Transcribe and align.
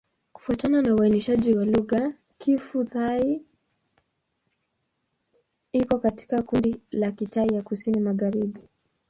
Kufuatana 0.33 0.81
na 0.81 0.95
uainishaji 0.95 1.53
wa 1.57 1.65
lugha, 1.65 2.13
Kiphu-Thai 2.39 3.41
iko 5.71 5.99
katika 5.99 6.41
kundi 6.41 6.81
la 6.91 7.11
Kitai 7.11 7.47
ya 7.53 7.61
Kusini-Magharibi. 7.61 8.61